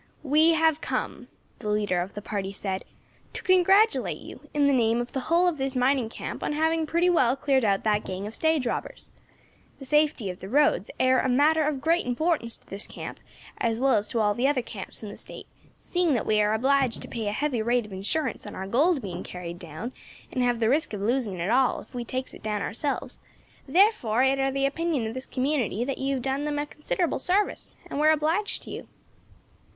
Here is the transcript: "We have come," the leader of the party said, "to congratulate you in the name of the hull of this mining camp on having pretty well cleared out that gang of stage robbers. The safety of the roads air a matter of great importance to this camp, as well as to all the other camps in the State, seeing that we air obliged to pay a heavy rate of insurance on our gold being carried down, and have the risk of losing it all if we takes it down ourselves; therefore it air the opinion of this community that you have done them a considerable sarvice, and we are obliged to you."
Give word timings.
"We 0.23 0.53
have 0.53 0.81
come," 0.81 1.27
the 1.59 1.69
leader 1.69 2.01
of 2.01 2.15
the 2.15 2.23
party 2.23 2.51
said, 2.51 2.85
"to 3.33 3.43
congratulate 3.43 4.17
you 4.17 4.39
in 4.51 4.65
the 4.65 4.73
name 4.73 4.99
of 4.99 5.11
the 5.11 5.19
hull 5.29 5.47
of 5.47 5.59
this 5.59 5.75
mining 5.75 6.09
camp 6.09 6.41
on 6.41 6.53
having 6.53 6.87
pretty 6.87 7.07
well 7.07 7.35
cleared 7.35 7.63
out 7.63 7.83
that 7.83 8.03
gang 8.03 8.25
of 8.25 8.33
stage 8.33 8.65
robbers. 8.65 9.11
The 9.77 9.85
safety 9.85 10.31
of 10.31 10.39
the 10.39 10.49
roads 10.49 10.89
air 10.99 11.19
a 11.19 11.29
matter 11.29 11.67
of 11.67 11.81
great 11.81 12.03
importance 12.07 12.57
to 12.57 12.65
this 12.65 12.87
camp, 12.87 13.19
as 13.59 13.79
well 13.79 13.93
as 13.93 14.07
to 14.07 14.19
all 14.19 14.33
the 14.33 14.47
other 14.47 14.63
camps 14.63 15.03
in 15.03 15.09
the 15.09 15.15
State, 15.15 15.45
seeing 15.77 16.15
that 16.15 16.25
we 16.25 16.37
air 16.37 16.55
obliged 16.55 17.03
to 17.03 17.07
pay 17.07 17.27
a 17.27 17.31
heavy 17.31 17.61
rate 17.61 17.85
of 17.85 17.93
insurance 17.93 18.47
on 18.47 18.55
our 18.55 18.65
gold 18.65 19.03
being 19.03 19.21
carried 19.21 19.59
down, 19.59 19.93
and 20.31 20.41
have 20.43 20.59
the 20.59 20.67
risk 20.67 20.93
of 20.93 21.01
losing 21.01 21.37
it 21.39 21.51
all 21.51 21.79
if 21.79 21.93
we 21.93 22.03
takes 22.03 22.33
it 22.33 22.41
down 22.41 22.63
ourselves; 22.63 23.19
therefore 23.67 24.23
it 24.23 24.39
air 24.39 24.51
the 24.51 24.65
opinion 24.65 25.05
of 25.05 25.13
this 25.13 25.27
community 25.27 25.83
that 25.85 25.99
you 25.99 26.13
have 26.15 26.23
done 26.23 26.43
them 26.45 26.57
a 26.57 26.65
considerable 26.65 27.19
sarvice, 27.19 27.75
and 27.87 27.99
we 27.99 28.07
are 28.07 28.11
obliged 28.11 28.63
to 28.63 28.71
you." 28.71 28.87